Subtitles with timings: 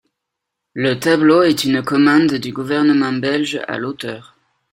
[0.73, 4.35] Le tableau est une commande du gouvernement belge à l'auteur.